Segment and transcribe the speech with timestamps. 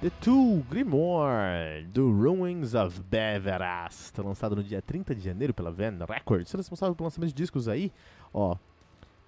[0.00, 5.98] The Two Grimoire, do Ruins of Beverast, lançado no dia 30 de janeiro pela Van
[6.08, 6.48] Records.
[6.48, 7.92] Sendo responsável pelo lançamento de discos aí,
[8.32, 8.56] ó,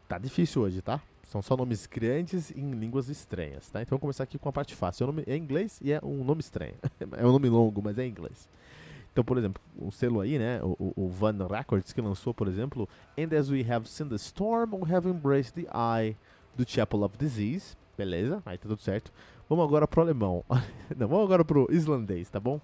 [0.08, 0.98] tá difícil hoje, tá?
[1.24, 3.82] São só nomes grandes em línguas estranhas, tá?
[3.82, 5.04] Então vamos começar aqui com a parte fácil.
[5.04, 6.76] O nome é inglês e é um nome estranho.
[7.18, 8.48] é um nome longo, mas é inglês.
[9.12, 12.88] Então, por exemplo, o selo aí, né, o, o Van Records, que lançou, por exemplo,
[13.18, 16.16] And As We Have Seen the Storm, We Have Embraced the Eye,
[16.56, 18.42] do Chapel of Disease, beleza?
[18.46, 19.12] Aí tá tudo certo.
[19.52, 20.42] Vamos agora pro alemão.
[20.96, 22.58] Não, vamos agora pro islandês, tá bom?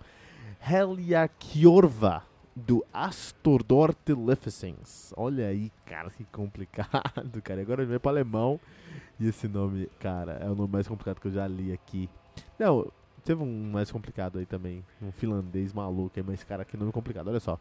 [0.58, 2.22] Heljakjorva,
[2.56, 5.12] do Astordorte Lefesens.
[5.14, 7.60] Olha aí, cara, que complicado, cara.
[7.60, 8.58] Agora ele vai pro alemão.
[9.20, 12.08] E esse nome, cara, é o nome mais complicado que eu já li aqui.
[12.58, 12.90] Não,
[13.22, 14.82] teve um mais complicado aí também.
[15.02, 17.28] Um finlandês maluco aí, mas, cara, que nome complicado.
[17.28, 17.60] Olha só.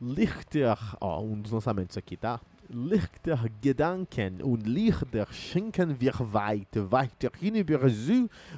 [0.00, 2.40] Lichter, ó, um dos lançamentos aqui, tá?
[2.68, 7.80] Lichter Gedanken und lichter schenken wir weit, weiterhin über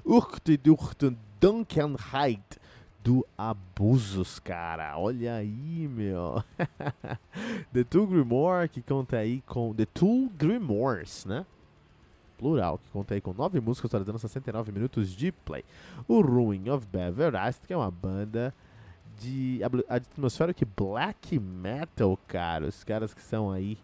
[0.05, 2.61] urte durch den Dunkelheit
[3.03, 4.99] do Abusos, cara.
[4.99, 6.43] Olha aí, meu.
[7.73, 9.75] The Two Grimoire, que conta aí com...
[9.75, 11.47] The Two Grimoires, né?
[12.37, 15.65] Plural, que conta aí com nove músicas, totalizando 69 minutos de play.
[16.09, 18.55] O Ruin of Beverast, que é uma banda
[19.19, 22.67] de atmospheric black metal, cara.
[22.67, 23.79] Os caras que são aí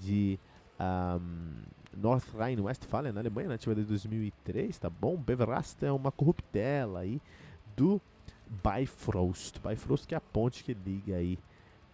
[0.00, 0.38] de
[0.80, 1.52] um,
[1.96, 5.16] North Rhine-Westphalia, na Alemanha, nativa desde 2003, tá bom?
[5.16, 7.20] Beverast é uma corruptela aí
[7.76, 8.00] do
[8.46, 9.58] Bifrost.
[9.60, 11.38] Bifrost que é a ponte que liga aí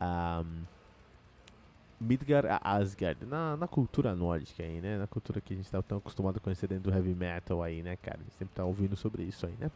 [0.00, 0.64] um,
[2.00, 4.98] Midgard a Asgard, na, na cultura nórdica aí, né?
[4.98, 7.80] Na cultura que a gente tá tão acostumado a conhecer dentro do heavy metal aí,
[7.80, 8.18] né, cara?
[8.18, 9.70] A gente sempre tá ouvindo sobre isso aí, né?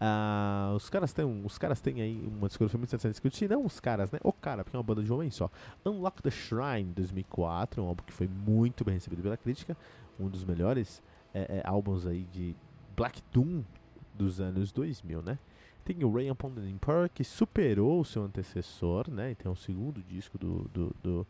[0.00, 3.78] Uh, os caras têm os caras têm aí uma discussão muito interessante discutir, não os
[3.78, 4.18] caras, né?
[4.24, 5.48] O cara, porque é uma banda de homem só.
[5.84, 9.76] Unlock the Shrine 2004, um álbum que foi muito bem recebido pela crítica,
[10.18, 11.00] um dos melhores
[11.32, 12.56] é, é, álbuns aí de
[12.96, 13.62] Black Doom
[14.14, 15.38] dos anos 2000, né?
[15.84, 19.30] Tem o Rain Upon the Empire, que superou o seu antecessor, né?
[19.30, 21.26] Então é o segundo disco do, do, do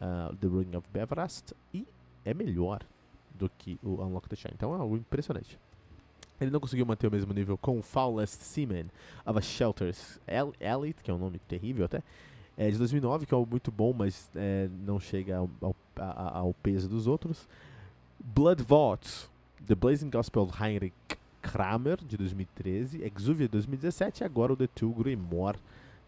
[0.00, 1.86] uh, The Ring of Beverast e
[2.24, 2.82] é melhor
[3.34, 4.54] do que o Unlock the Shrine.
[4.54, 5.58] Então é algo impressionante.
[6.40, 8.86] Ele não conseguiu manter o mesmo nível com Foulest Seaman
[9.24, 10.20] of a Shelters
[10.60, 12.02] Elite, que é um nome terrível até,
[12.56, 16.88] é, de 2009, que é muito bom, mas é, não chega ao, ao, ao, peso
[16.88, 17.46] dos outros.
[18.18, 19.28] Blood Vault,
[19.66, 20.94] The Blazing Gospel Heinrich
[21.42, 23.02] Kramer, de 2013.
[23.02, 24.22] Exuvia, de 2017.
[24.22, 25.58] E agora o The Two Grimoire,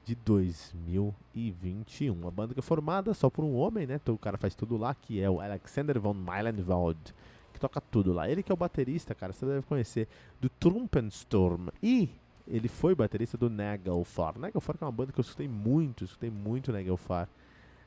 [0.05, 2.29] de 2021.
[2.29, 3.97] A banda que é formada só por um homem, né?
[3.97, 7.13] Então o cara faz tudo lá, que é o Alexander von Meilenwald
[7.57, 8.31] que toca tudo lá.
[8.31, 10.07] Ele que é o baterista, cara, você deve conhecer,
[10.41, 11.69] do Trumpenstorm.
[11.83, 12.11] E
[12.47, 14.39] ele foi baterista do Nagelfar.
[14.39, 17.29] Nagelfar é uma banda que eu escutei muito, escutei muito Nagelfar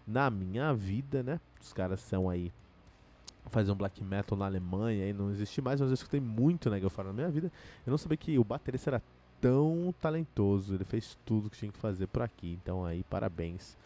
[0.05, 1.39] na minha vida, né?
[1.61, 2.51] Os caras são aí
[3.45, 7.05] fazer um black metal na Alemanha e não existe mais, mas eu escutei muito Nagelfar
[7.05, 7.51] na minha vida.
[7.85, 9.03] Eu não sabia que o baterista era
[9.39, 12.59] tão talentoso, ele fez tudo que tinha que fazer por aqui.
[12.61, 13.77] Então aí, parabéns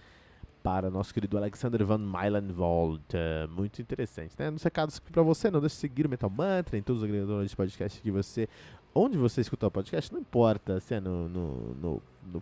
[0.64, 3.04] para nosso querido Alexander Van Meilenwald.
[3.14, 4.50] Uh, muito interessante, né?
[4.50, 7.52] Nos recados para você, não deixe de seguir o Metal Mantra em todos os agregadores
[7.52, 8.48] de podcast que você.
[8.96, 12.42] Onde você escutar o podcast, não importa se é no, no, no, no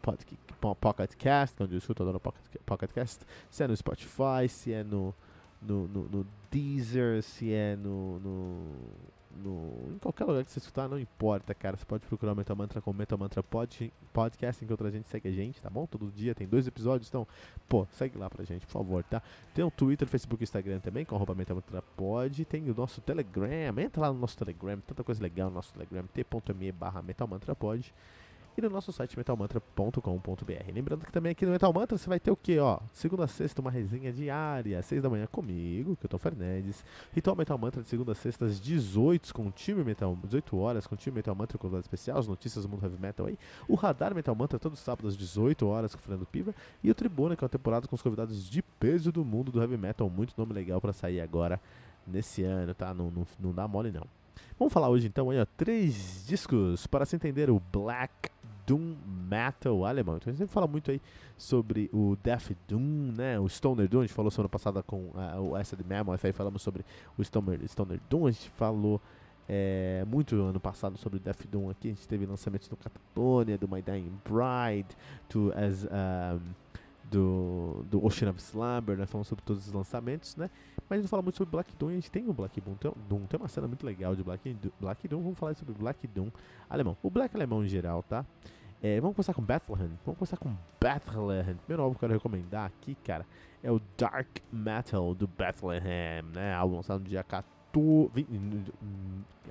[0.76, 4.84] Pocket Cast, onde eu escuto no Pocket, Pocket Cast, se é no Spotify, se é
[4.84, 5.16] no,
[5.62, 8.68] no, no, no Deezer, se é no, no
[9.38, 11.78] no, em qualquer lugar que você escutar, não importa, cara.
[11.78, 15.30] Você pode procurar o Metal Mantra com Metal Mantra pod, Podcast, que outra gente segue
[15.30, 15.86] a gente, tá bom?
[15.86, 17.28] Todo dia tem dois episódios, então,
[17.68, 19.22] pô, segue lá pra gente, por favor, tá?
[19.54, 22.46] Tem o Twitter, Facebook Instagram também, com arroba Metal Mantra Pod.
[22.46, 26.06] Tem o nosso Telegram, entra lá no nosso Telegram, tanta coisa legal no nosso Telegram,
[26.08, 27.94] t.me barra Metal Mantra Pod
[28.58, 30.72] e no nosso site metalmantra.com.br.
[30.74, 32.80] Lembrando que também aqui no Metal Mantra você vai ter o que, ó?
[32.92, 36.84] Segunda a sexta, uma resenha diária, seis da manhã comigo, que eu tô Fernandes.
[37.14, 40.88] Ritual Metal Mantra de segunda a sexta às 18 com o time Metal, 18 horas
[40.88, 43.38] com o time Metal Mantra com os especial, as notícias do mundo heavy metal aí.
[43.68, 46.96] O Radar Metal Mantra todo sábado às 18 horas com o Fernando Piva e o
[46.96, 50.10] Tribuna, que é uma temporada com os convidados de peso do mundo do heavy metal,
[50.10, 51.60] muito nome legal para sair agora
[52.06, 52.94] nesse ano, tá?
[52.94, 54.06] Não, não, não dá mole não.
[54.58, 58.30] Vamos falar hoje então aí, ó, três discos para se entender o Black
[58.72, 58.96] Doom
[59.30, 60.16] Metal alemão.
[60.16, 61.02] Então a gente sempre fala muito aí
[61.38, 63.38] sobre o Death Doom, né?
[63.38, 66.62] O Stoner Doom, a gente falou semana passada com uh, o Acid Mammoth, aí falamos
[66.62, 66.86] sobre
[67.18, 69.02] o Stoner, Stoner Doom, a gente falou
[69.50, 71.90] é, muito ano passado sobre Death Doom aqui.
[71.90, 74.96] A gente teve lançamentos do Catatonia, do My Dying Bride,
[75.30, 76.40] do, as, um,
[77.12, 80.50] do, do Ocean of Slumber, nós falamos sobre todos os lançamentos, né?
[80.88, 82.92] Mas a gente fala muito sobre Black Doom, a gente tem o Black Doom, tem,
[83.10, 86.30] Doom, tem uma cena muito legal de Black, Black Doom, vamos falar sobre Black Doom
[86.70, 86.96] alemão.
[87.04, 88.26] O Black alemão em geral, tá?
[88.84, 89.92] É, vamos começar com Bethlehem.
[90.04, 91.56] Vamos começar com Bethlehem.
[91.56, 93.28] Primeiro álbum que eu quero recomendar aqui, cara,
[93.62, 96.56] é o Dark Metal do Bethlehem, né?
[96.56, 98.66] Álbum lançado no dia 14 em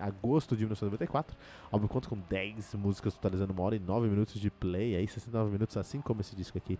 [0.00, 1.37] agosto de 1994.
[1.71, 5.06] O álbum conta com 10 músicas totalizando uma hora e 9 minutos de play, aí
[5.06, 6.77] 69 minutos, assim como esse disco aqui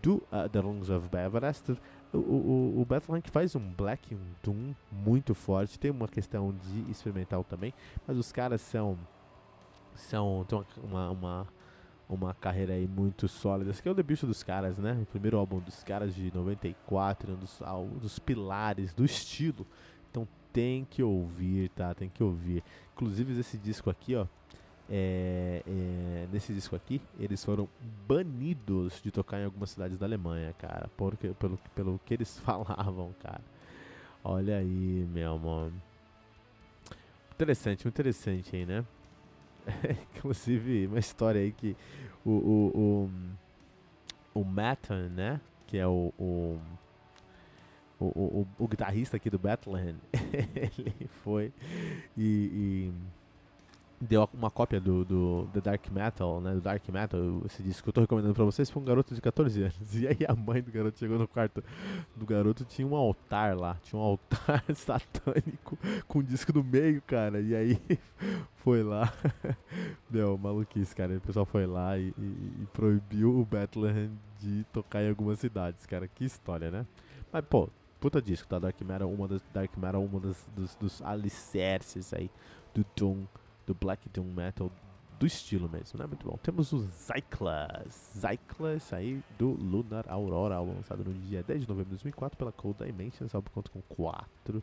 [0.00, 1.76] do uh, The Lungs of Everest.
[2.12, 5.76] O, o, o Bethlehem faz um black, um doom muito forte.
[5.76, 7.74] Tem uma questão de experimental também,
[8.06, 8.96] mas os caras são
[9.96, 11.46] são tem uma, uma uma
[12.40, 13.70] carreira aí muito sólida.
[13.70, 14.98] Esse aqui é o debut dos caras, né?
[15.02, 19.66] O primeiro álbum dos caras de 94, um dos, um dos pilares do estilo.
[20.10, 21.94] Então tem que ouvir, tá?
[21.94, 22.62] Tem que ouvir.
[22.94, 24.26] Inclusive esse disco aqui, ó.
[24.90, 27.68] É, é, nesse disco aqui, eles foram
[28.06, 30.88] banidos de tocar em algumas cidades da Alemanha, cara.
[30.96, 33.42] Porque, pelo, pelo que eles falavam, cara.
[34.24, 35.70] Olha aí, meu amor.
[37.32, 38.84] Interessante, interessante aí, né?
[40.16, 41.76] Inclusive, uma história aí que
[42.24, 43.10] o, o,
[44.34, 45.40] o, o Matan, né?
[45.66, 46.58] Que é o, o,
[48.00, 51.52] o, o, o guitarrista aqui do Bethlehem, ele foi
[52.16, 52.92] e, e
[54.00, 56.54] deu uma cópia do, do, do Dark Metal, né?
[56.54, 59.20] Do Dark Metal, esse disco que eu tô recomendando pra vocês pra um garoto de
[59.20, 59.74] 14 anos.
[59.98, 61.62] E aí a mãe do garoto chegou no quarto
[62.14, 67.02] do garoto, tinha um altar lá, tinha um altar satânico com um disco no meio,
[67.02, 67.40] cara.
[67.40, 67.80] E aí
[68.56, 69.12] foi lá,
[70.08, 71.16] meu, maluquice, cara.
[71.16, 75.84] O pessoal foi lá e, e, e proibiu o Bethlehem de tocar em algumas cidades,
[75.86, 76.06] cara.
[76.06, 76.86] Que história, né?
[77.32, 77.68] Mas, pô,
[77.98, 78.58] puta disco, tá?
[78.58, 82.30] Dark Metal, uma das, Dark Metal, uma das, dos, dos alicerces aí
[82.72, 83.24] do Doom
[83.68, 84.72] do Black Doom Metal
[85.20, 86.06] do estilo mesmo, né?
[86.06, 86.38] Muito bom.
[86.42, 87.92] Temos o Zyklus.
[88.16, 92.82] Zyklus aí do Lunar Aurora, lançado no dia 10 de novembro de 2004 pela Cold
[92.82, 93.34] Dimensions.
[93.34, 94.62] Álbum conta com 4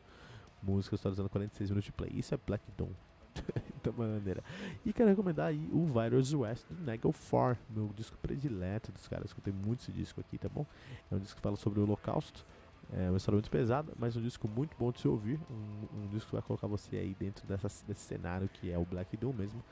[0.63, 2.11] músicas, totalizando 46 minutos de play.
[2.15, 2.89] Isso é Black Doom.
[3.83, 4.43] da maneira.
[4.83, 9.25] E quero recomendar aí o Virus West do Negal 4, meu disco predileto dos caras.
[9.27, 10.65] Escutei muito esse disco aqui, tá bom?
[11.11, 12.45] É um disco que fala sobre o Holocausto.
[12.93, 15.39] É uma história muito pesada, mas um disco muito bom de se ouvir.
[15.49, 18.85] Um, um disco que vai colocar você aí dentro dessa, desse cenário que é o
[18.85, 19.63] Black Doom mesmo.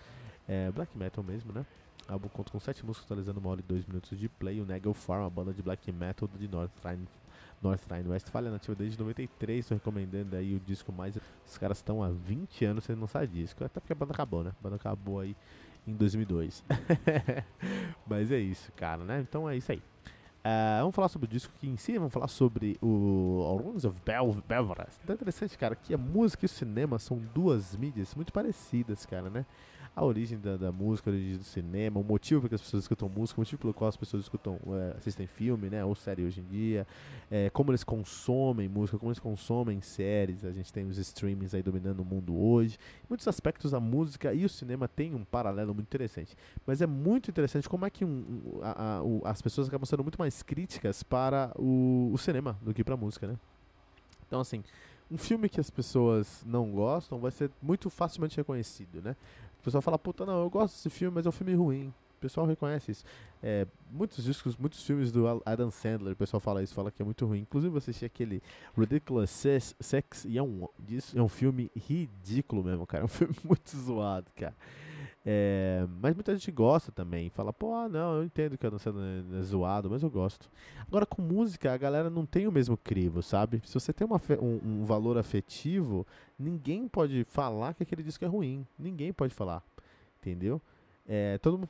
[0.47, 1.65] É, Black Metal mesmo, né?
[2.09, 4.59] O álbum conta com 7 músicas totalizando uma hora e 2 minutos de play.
[4.59, 7.07] O Negal Farm, a banda de Black Metal de North Rhine,
[7.61, 9.59] North Rhine Westphalia, nativa desde 93.
[9.59, 11.17] Estou recomendando aí o disco mais.
[11.47, 13.63] Os caras estão há 20 anos sem lançar disco.
[13.63, 14.51] Até porque a banda acabou, né?
[14.59, 15.35] A banda acabou aí
[15.87, 16.63] em 2002.
[18.05, 19.21] Mas é isso, cara, né?
[19.21, 19.81] Então é isso aí.
[20.45, 23.97] Uh, vamos falar sobre o disco aqui em si, vamos falar sobre o Runes of
[24.05, 24.35] Bel.
[25.01, 29.05] Então é interessante, cara, que a música e o cinema são duas mídias muito parecidas,
[29.05, 29.45] cara, né?
[29.95, 33.07] A origem da, da, música, a origem do cinema, o motivo porque as pessoas escutam
[33.07, 36.41] música, o motivo pelo qual as pessoas escutam, é, assistem filme, né, ou série hoje
[36.41, 36.87] em dia,
[37.29, 41.61] é, como eles consomem música, como eles consomem séries, a gente tem os streamings aí
[41.61, 45.87] dominando o mundo hoje, muitos aspectos da música e o cinema tem um paralelo muito
[45.87, 46.35] interessante,
[46.65, 50.03] mas é muito interessante como é que um, a, a, o, as pessoas acabam sendo
[50.03, 53.35] muito mais críticas para o, o cinema do que para a música, né?
[54.25, 54.63] Então assim,
[55.11, 59.15] um filme que as pessoas não gostam vai ser muito facilmente reconhecido, né?
[59.63, 61.87] O pessoal fala, puta, não, eu gosto desse filme, mas é um filme ruim.
[61.87, 63.05] O pessoal reconhece isso.
[63.41, 67.05] É, muitos discos, muitos filmes do Adam Sandler, o pessoal fala isso, fala que é
[67.05, 67.39] muito ruim.
[67.39, 68.43] Inclusive, eu assisti aquele
[68.77, 69.29] Ridiculous
[69.79, 70.67] Sex, e é um,
[71.15, 73.03] é um filme ridículo mesmo, cara.
[73.03, 74.53] É um filme muito zoado, cara.
[75.25, 77.29] É, mas muita gente gosta também.
[77.29, 80.49] Fala, pô, ah, não, eu entendo que Adam Sandler é zoado, mas eu gosto.
[80.85, 83.61] Agora, com música, a galera não tem o mesmo crivo, sabe?
[83.65, 86.05] Se você tem uma, um, um valor afetivo,
[86.37, 88.67] ninguém pode falar que aquele disco é ruim.
[88.77, 89.63] Ninguém pode falar.
[90.19, 90.61] Entendeu?
[91.05, 91.69] É, todo mundo,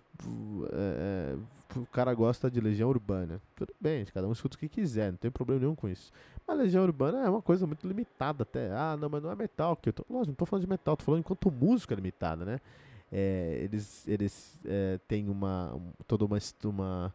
[0.71, 1.35] é,
[1.75, 3.41] é, o cara gosta de Legião Urbana.
[3.55, 6.11] Tudo bem, cada um escuta o que quiser, não tem problema nenhum com isso.
[6.47, 8.69] Mas Legião Urbana é uma coisa muito limitada até.
[8.71, 9.75] Ah, não, mas não é metal.
[9.75, 12.59] Que eu tô, lógico, não tô falando de metal, tô falando enquanto música limitada, né?
[13.15, 17.13] É, eles eles é, têm uma toda uma uma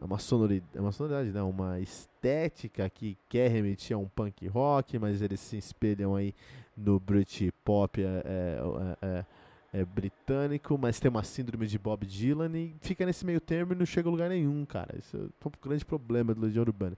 [0.00, 5.22] uma sonoridade, uma sonoridade, não, uma estética que quer remeter a um punk rock, mas
[5.22, 6.34] eles se espelham aí
[6.76, 8.60] no Britpop é, é,
[9.00, 9.24] é,
[9.72, 13.76] é, britânico, mas tem uma síndrome de Bob Dylan e fica nesse meio termo e
[13.76, 14.94] não chega a lugar nenhum, cara.
[14.98, 16.96] Isso é um grande problema do Legião Urbana.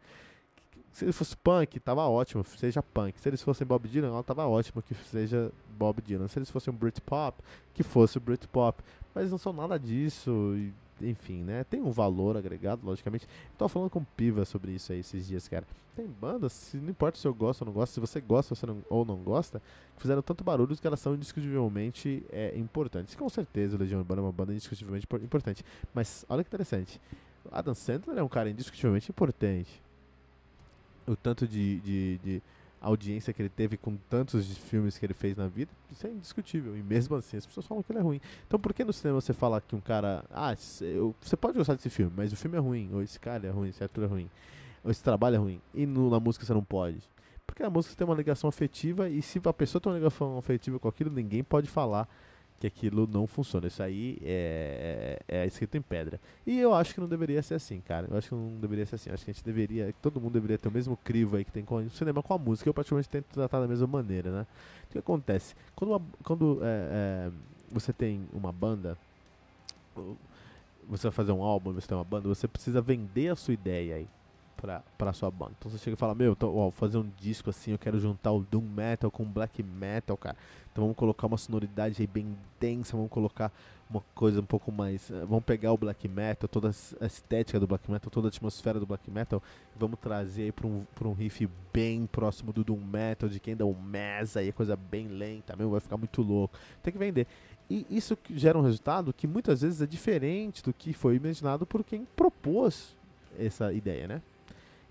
[0.99, 3.21] Se ele fosse punk, tava ótimo, seja punk.
[3.21, 6.27] Se eles fossem Bob Dylan, ela tava ótimo que seja Bob Dylan.
[6.27, 7.41] Se eles fossem Britpop,
[7.73, 8.83] que fosse o Britpop.
[9.15, 10.55] Mas não são nada disso.
[10.57, 11.63] E enfim, né?
[11.63, 13.29] Tem um valor agregado, logicamente.
[13.57, 15.65] Tô falando com Piva sobre isso aí esses dias, cara.
[15.95, 18.67] Tem bandas, se, não importa se eu gosto ou não gosto, se você gosta você
[18.67, 19.63] não, ou não gosta,
[19.99, 23.15] fizeram tanto barulho que elas são indiscutivelmente é, importantes.
[23.15, 25.65] Com certeza, o Legião Urbana é uma banda indiscutivelmente importante.
[25.95, 27.01] Mas olha que interessante.
[27.53, 29.81] Adam Sandler é um cara indiscutivelmente importante.
[31.09, 32.43] O tanto de, de, de
[32.81, 36.77] audiência que ele teve com tantos filmes que ele fez na vida, isso é indiscutível.
[36.77, 38.21] E mesmo assim, as pessoas falam que ele é ruim.
[38.47, 40.25] Então por que no cinema você fala que um cara.
[40.31, 43.51] Ah, você pode gostar desse filme, mas o filme é ruim, ou esse cara é
[43.51, 44.31] ruim, esse ator é ruim,
[44.85, 46.99] ou esse trabalho é ruim, e no, na música você não pode?
[47.47, 50.79] Porque a música tem uma ligação afetiva, e se a pessoa tem uma ligação afetiva
[50.79, 52.09] com aquilo, ninguém pode falar
[52.59, 53.67] que aquilo não funciona.
[53.67, 56.21] Isso aí é, é, é, escrito em pedra.
[56.47, 58.07] E eu acho que não deveria ser assim, cara.
[58.11, 59.11] Eu acho que não deveria ser assim.
[59.11, 61.53] Eu acho que a gente deveria, todo mundo deveria ter o mesmo crivo aí que
[61.53, 62.69] tem com o cinema com a música.
[62.69, 64.47] Eu praticamente tento tratar da mesma maneira, né?
[64.89, 65.55] O que acontece?
[65.77, 67.31] Quando, uma, quando é, é,
[67.71, 68.99] você tem uma banda,
[70.89, 73.97] você vai fazer um álbum, você tem uma banda, você precisa vender a sua ideia
[73.97, 74.09] aí
[74.61, 75.53] pra, pra sua banda.
[75.59, 78.33] Então você chega e fala, meu, tô, ó, fazer um disco assim, eu quero juntar
[78.33, 80.37] o Doom Metal com o Black Metal, cara.
[80.71, 83.53] Então vamos colocar uma sonoridade aí bem densa, vamos colocar
[83.89, 85.09] uma coisa um pouco mais.
[85.11, 88.79] Uh, vamos pegar o Black Metal, toda a estética do Black Metal, toda a atmosfera
[88.79, 89.43] do Black Metal,
[89.75, 93.41] e vamos trazer aí pra um, pra um riff bem próximo do Doom Metal, de
[93.41, 96.57] quem dá um Mess aí, coisa bem lenta, meu, vai ficar muito louco.
[96.83, 97.27] Tem que vender.
[97.71, 101.85] E isso gera um resultado que muitas vezes é diferente do que foi imaginado por
[101.85, 102.97] quem propôs
[103.39, 104.23] essa ideia, né?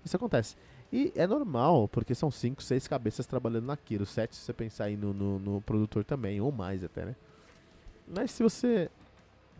[0.08, 0.56] Isso acontece.
[0.90, 4.06] E é normal, porque são cinco, seis cabeças trabalhando naquilo.
[4.06, 7.16] Sete se você pensar aí no, no, no, produtor também, ou mais até, né?
[8.06, 8.90] Mas se você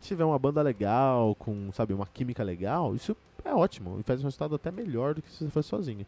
[0.01, 3.15] tiver uma banda legal, com, sabe, uma química legal, isso
[3.45, 4.01] é ótimo.
[4.01, 6.07] E faz um resultado até melhor do que se você fosse sozinho.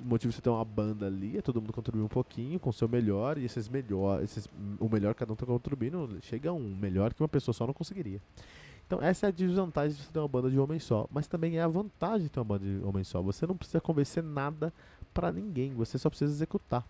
[0.00, 2.70] O motivo de você ter uma banda ali é todo mundo contribuir um pouquinho com
[2.70, 4.48] o seu melhor, e esses melhor, esses,
[4.80, 7.74] o melhor cada um tá contribuindo, chega a um melhor que uma pessoa só não
[7.74, 8.22] conseguiria.
[8.86, 11.62] Então essa é a desvantagem de ter uma banda de homem só, mas também é
[11.62, 13.20] a vantagem de ter uma banda de homem só.
[13.22, 14.72] Você não precisa convencer nada
[15.12, 16.84] para ninguém, você só precisa executar.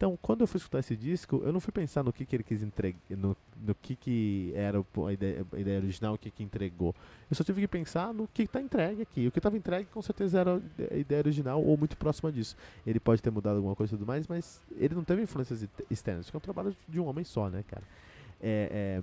[0.00, 2.42] Então, quando eu fui escutar esse disco, eu não fui pensar no que, que ele
[2.42, 6.42] quis entregar, no, no que, que era a ideia, a ideia original, o que, que
[6.42, 6.94] entregou.
[7.30, 9.26] Eu só tive que pensar no que está entregue aqui.
[9.26, 12.56] O que estava entregue com certeza era a ideia original ou muito próxima disso.
[12.86, 16.24] Ele pode ter mudado alguma coisa e tudo mais, mas ele não teve influências externas,
[16.24, 17.84] porque é um trabalho de um homem só, né, cara?
[18.40, 19.02] É,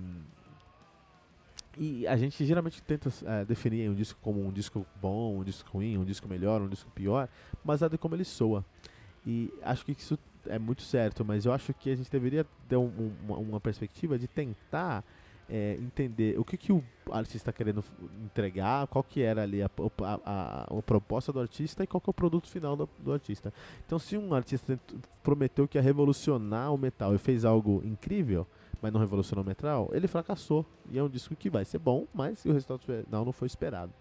[1.78, 5.70] e a gente geralmente tenta é, definir um disco como um disco bom, um disco
[5.70, 7.28] ruim, um disco melhor, um disco pior,
[7.64, 8.64] baseado em como ele soa.
[9.24, 12.76] E acho que isso é muito certo, mas eu acho que a gente deveria ter
[12.76, 15.04] um, uma, uma, perspectiva de tentar
[15.48, 17.84] é, entender o que, que o artista está querendo
[18.24, 19.70] entregar, qual que era ali a,
[20.02, 23.12] a, a, a, proposta do artista e qual que é o produto final do, do
[23.12, 23.52] artista.
[23.86, 24.78] Então, se um artista
[25.22, 28.46] prometeu que ia revolucionar o metal e fez algo incrível,
[28.80, 30.64] mas não revolucionou metal, ele fracassou.
[30.90, 33.92] E é um disco que vai ser bom, mas o resultado final não foi esperado.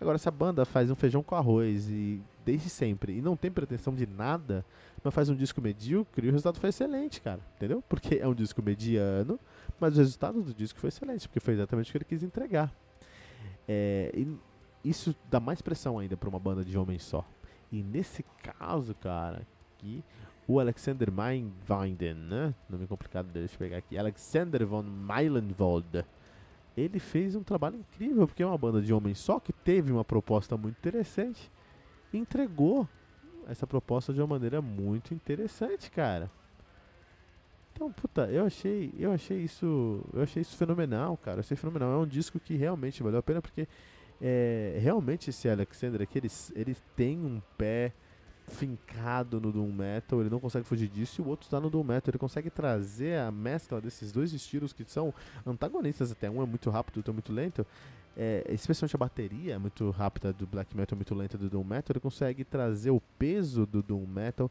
[0.00, 3.50] Agora, se a banda faz um feijão com arroz e desde sempre e não tem
[3.50, 4.64] pretensão de nada,
[5.02, 7.40] mas faz um disco medíocre, o resultado foi excelente, cara.
[7.56, 7.82] Entendeu?
[7.88, 9.40] Porque é um disco mediano,
[9.80, 12.72] mas o resultado do disco foi excelente, porque foi exatamente o que ele quis entregar.
[13.66, 14.36] É, e
[14.84, 17.26] isso dá mais pressão ainda para uma banda de homens só.
[17.70, 19.46] E nesse caso, cara,
[19.78, 20.02] que
[20.48, 22.54] o Alexander Meinwinden, né?
[22.70, 23.98] Nome complicado, deixa eu pegar aqui.
[23.98, 26.06] Alexander von Meilenwald.
[26.74, 30.04] Ele fez um trabalho incrível, porque é uma banda de homens só que teve uma
[30.04, 31.50] proposta muito interessante.
[32.14, 32.88] Entregou
[33.46, 36.30] essa proposta de uma maneira muito interessante, cara.
[37.74, 41.36] Então, puta, eu achei, eu achei isso, eu achei isso fenomenal, cara.
[41.36, 41.92] Eu achei fenomenal.
[41.92, 43.68] É um disco que realmente valeu a pena porque
[44.18, 47.92] é, realmente esse Alexander aqui, ele, ele tem um pé
[48.48, 51.84] fincado no Doom Metal, ele não consegue fugir disso, e o outro está no Doom
[51.84, 52.10] Metal.
[52.10, 55.12] Ele consegue trazer a mescla desses dois estilos que são
[55.46, 56.28] antagonistas até.
[56.28, 57.66] Um é muito rápido, outro é muito lento.
[58.16, 61.92] É, especialmente a bateria é muito rápida do Black Metal, muito lenta do Doom Metal.
[61.92, 64.50] Ele consegue trazer o peso do Doom Metal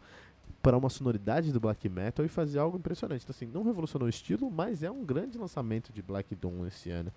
[0.62, 3.24] para uma sonoridade do Black Metal e fazer algo impressionante.
[3.24, 6.90] Então, assim, não revolucionou o estilo, mas é um grande lançamento de Black Doom esse
[6.90, 7.12] ano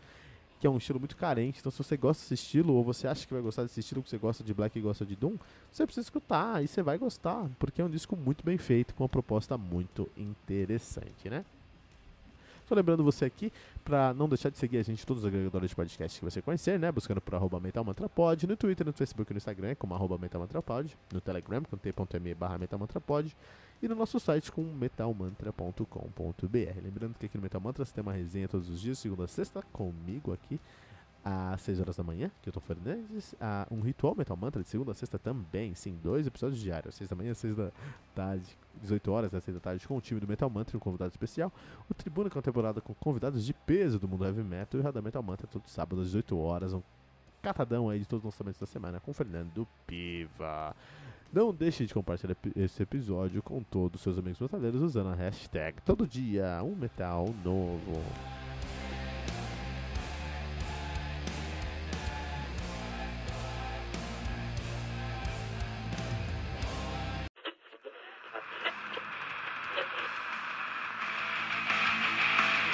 [0.61, 1.59] que é um estilo muito carente.
[1.59, 4.11] Então, se você gosta desse estilo, ou você acha que vai gostar desse estilo, que
[4.11, 5.37] você gosta de Black e gosta de Doom,
[5.73, 9.03] você precisa escutar e você vai gostar, porque é um disco muito bem feito, com
[9.03, 11.45] uma proposta muito interessante, né?
[12.69, 13.51] Só lembrando você aqui,
[13.83, 16.79] para não deixar de seguir a gente todos os agregadores de podcast que você conhecer,
[16.79, 16.93] né?
[16.93, 20.21] Buscando por arroba mentalmantrapod, no Twitter, no Facebook no Instagram, como arroba
[21.13, 22.59] no Telegram, com t.me barra
[23.83, 26.81] e no nosso site com metalmantra.com.br.
[26.83, 29.29] Lembrando que aqui no Metal Mantra você tem uma resenha todos os dias, segunda a
[29.29, 30.61] sexta, comigo aqui,
[31.25, 34.69] às 6 horas da manhã, que eu tô Fernandes, a um ritual Metal Mantra de
[34.69, 37.71] segunda a sexta também, sim, dois episódios diários, 6 da manhã, 6 da
[38.15, 40.81] tarde, 18 horas, às 6 da tarde, com o time do Metal Mantra e um
[40.81, 41.53] convidado especial,
[41.89, 44.83] o Tribuna, que é uma temporada com convidados de peso do mundo heavy metal, e
[44.83, 46.83] o Radar Metal Mantra todo sábado às 18 horas, um
[47.43, 50.75] catadão aí de todos os lançamentos da semana com o Fernando Piva.
[51.33, 55.81] Não deixe de compartilhar esse episódio com todos os seus amigos metaleiros usando a hashtag
[55.83, 58.03] todo dia um metal novo.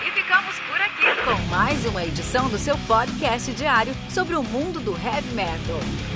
[0.01, 4.81] E ficamos por aqui com mais uma edição do seu podcast diário sobre o mundo
[4.81, 6.16] do heavy metal.